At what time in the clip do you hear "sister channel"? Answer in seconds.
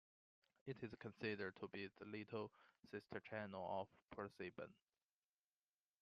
2.89-3.67